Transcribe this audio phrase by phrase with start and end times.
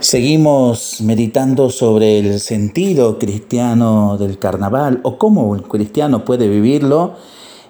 [0.00, 7.16] Seguimos meditando sobre el sentido cristiano del carnaval o cómo un cristiano puede vivirlo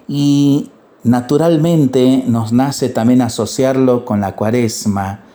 [0.07, 0.71] y
[1.03, 5.25] naturalmente nos nace también asociarlo con la cuaresma.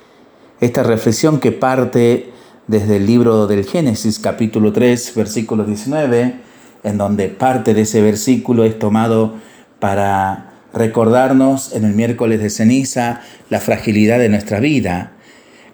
[0.58, 2.32] Esta reflexión que parte
[2.66, 6.40] desde el libro del Génesis capítulo 3 versículo 19,
[6.82, 9.34] en donde parte de ese versículo es tomado
[9.80, 13.20] para recordarnos en el miércoles de ceniza
[13.50, 15.12] la fragilidad de nuestra vida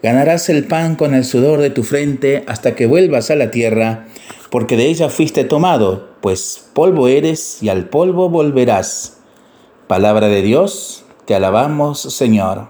[0.02, 4.06] Ganarás el pan con el sudor de tu frente hasta que vuelvas a la tierra,
[4.50, 9.18] porque de ella fuiste tomado, pues polvo eres y al polvo volverás.
[9.86, 12.68] Palabra de Dios, te alabamos Señor.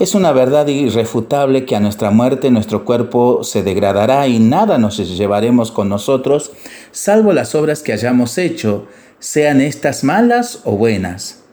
[0.00, 4.96] Es una verdad irrefutable que a nuestra muerte nuestro cuerpo se degradará y nada nos
[4.96, 6.52] llevaremos con nosotros,
[6.90, 8.86] salvo las obras que hayamos hecho,
[9.20, 11.44] sean estas malas o buenas.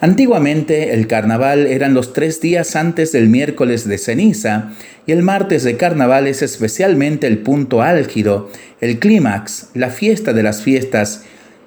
[0.00, 4.72] Antiguamente el carnaval eran los tres días antes del miércoles de ceniza
[5.06, 10.42] y el martes de carnaval es especialmente el punto álgido, el clímax, la fiesta de
[10.42, 11.24] las fiestas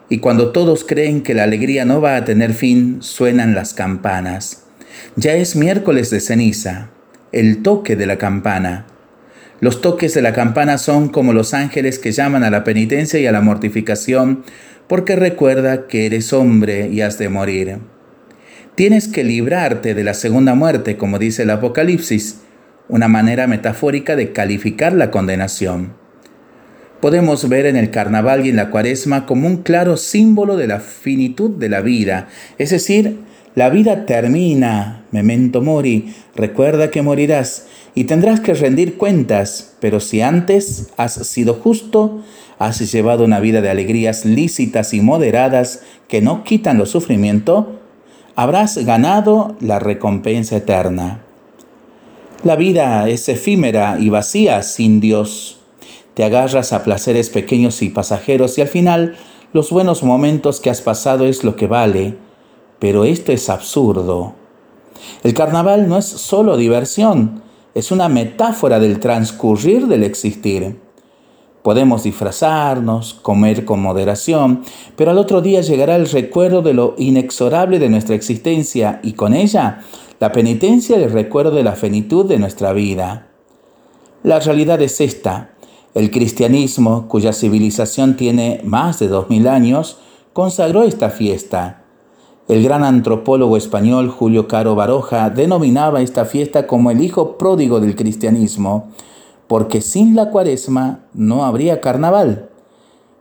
[0.09, 4.63] y cuando todos creen que la alegría no va a tener fin, suenan las campanas.
[5.15, 6.89] Ya es miércoles de ceniza,
[7.31, 8.87] el toque de la campana.
[9.59, 13.27] Los toques de la campana son como los ángeles que llaman a la penitencia y
[13.27, 14.43] a la mortificación
[14.87, 17.92] porque recuerda que eres hombre y has de morir.
[18.75, 22.39] Tienes que librarte de la segunda muerte, como dice el Apocalipsis,
[22.89, 25.93] una manera metafórica de calificar la condenación.
[26.99, 30.79] Podemos ver en el carnaval y en la cuaresma como un claro símbolo de la
[30.79, 33.19] finitud de la vida, es decir,
[33.53, 40.21] la vida termina, memento mori, recuerda que morirás y tendrás que rendir cuentas, pero si
[40.21, 42.23] antes has sido justo,
[42.57, 47.65] has llevado una vida de alegrías lícitas y moderadas que no quitan los sufrimientos,
[48.35, 51.21] habrás ganado la recompensa eterna.
[52.43, 55.59] La vida es efímera y vacía sin Dios.
[56.13, 59.15] Te agarras a placeres pequeños y pasajeros y al final
[59.53, 62.17] los buenos momentos que has pasado es lo que vale.
[62.79, 64.33] Pero esto es absurdo.
[65.23, 67.41] El carnaval no es solo diversión,
[67.73, 70.79] es una metáfora del transcurrir del existir.
[71.63, 74.63] Podemos disfrazarnos, comer con moderación,
[74.97, 79.33] pero al otro día llegará el recuerdo de lo inexorable de nuestra existencia y con
[79.33, 79.79] ella
[80.19, 83.27] la penitencia y el recuerdo de la fenitud de nuestra vida.
[84.23, 85.51] La realidad es esta.
[85.93, 89.99] El cristianismo, cuya civilización tiene más de dos mil años,
[90.33, 91.83] consagró esta fiesta.
[92.49, 97.95] El gran antropólogo español Julio Caro Baroja denominaba esta fiesta como el hijo pródigo del
[97.95, 98.89] cristianismo,
[99.47, 102.49] porque sin la cuaresma no habría carnaval.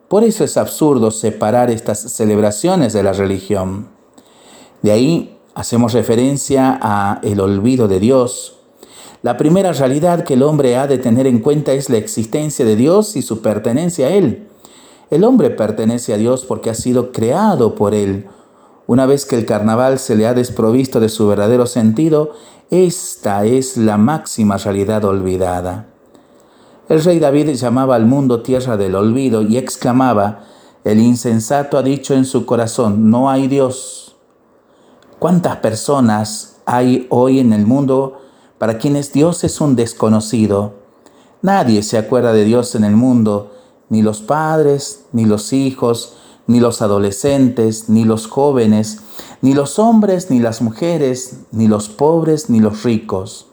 [0.08, 3.88] Por eso es absurdo separar estas celebraciones de la religión.
[4.82, 8.58] De ahí hacemos referencia a el olvido de Dios.
[9.22, 12.76] La primera realidad que el hombre ha de tener en cuenta es la existencia de
[12.76, 14.48] Dios y su pertenencia a Él.
[15.10, 18.26] El hombre pertenece a Dios porque ha sido creado por Él.
[18.86, 22.32] Una vez que el carnaval se le ha desprovisto de su verdadero sentido,
[22.70, 25.91] esta es la máxima realidad olvidada.
[26.88, 30.44] El rey David llamaba al mundo tierra del olvido y exclamaba,
[30.84, 34.16] el insensato ha dicho en su corazón, no hay Dios.
[35.20, 38.18] ¿Cuántas personas hay hoy en el mundo
[38.58, 40.74] para quienes Dios es un desconocido?
[41.40, 43.52] Nadie se acuerda de Dios en el mundo,
[43.88, 46.16] ni los padres, ni los hijos,
[46.48, 48.98] ni los adolescentes, ni los jóvenes,
[49.40, 53.51] ni los hombres, ni las mujeres, ni los pobres, ni los ricos.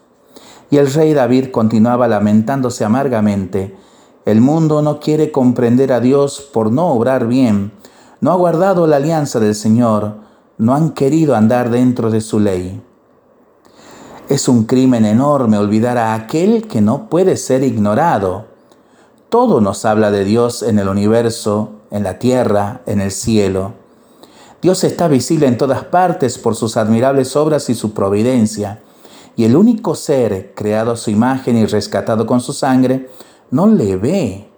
[0.70, 3.76] Y el rey David continuaba lamentándose amargamente.
[4.24, 7.72] El mundo no quiere comprender a Dios por no obrar bien,
[8.20, 10.16] no ha guardado la alianza del Señor,
[10.58, 12.82] no han querido andar dentro de su ley.
[14.28, 18.44] Es un crimen enorme olvidar a aquel que no puede ser ignorado.
[19.28, 23.72] Todo nos habla de Dios en el universo, en la tierra, en el cielo.
[24.62, 28.82] Dios está visible en todas partes por sus admirables obras y su providencia
[29.36, 33.08] y el único ser creado a su imagen y rescatado con su sangre
[33.50, 34.48] no le ve.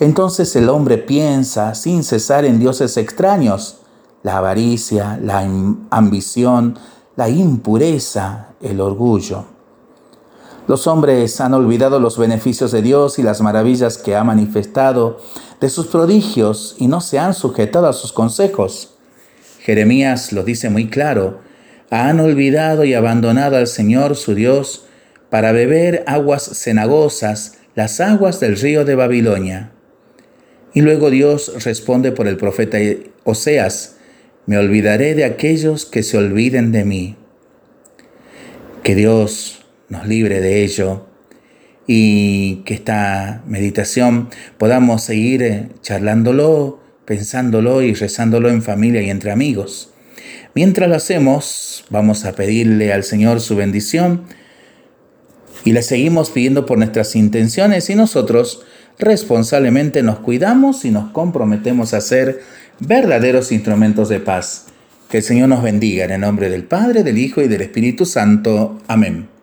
[0.00, 3.78] Entonces el hombre piensa sin cesar en dioses extraños,
[4.22, 5.46] la avaricia, la
[5.90, 6.78] ambición,
[7.16, 9.44] la impureza, el orgullo.
[10.66, 15.18] Los hombres han olvidado los beneficios de Dios y las maravillas que ha manifestado
[15.60, 18.94] de sus prodigios y no se han sujetado a sus consejos.
[19.60, 21.40] Jeremías lo dice muy claro,
[21.90, 24.86] han olvidado y abandonado al Señor su Dios
[25.30, 29.72] para beber aguas cenagosas, las aguas del río de Babilonia.
[30.72, 32.78] Y luego Dios responde por el profeta
[33.24, 33.96] Oseas,
[34.46, 37.16] me olvidaré de aquellos que se olviden de mí.
[38.82, 41.06] Que Dios nos libre de ello
[41.86, 44.28] y que esta meditación
[44.58, 49.93] podamos seguir eh, charlándolo, pensándolo y rezándolo en familia y entre amigos.
[50.54, 54.22] Mientras lo hacemos, vamos a pedirle al Señor su bendición
[55.64, 58.62] y le seguimos pidiendo por nuestras intenciones y nosotros
[58.98, 62.40] responsablemente nos cuidamos y nos comprometemos a ser
[62.80, 64.66] verdaderos instrumentos de paz.
[65.10, 68.04] Que el Señor nos bendiga en el nombre del Padre, del Hijo y del Espíritu
[68.06, 68.80] Santo.
[68.86, 69.33] Amén.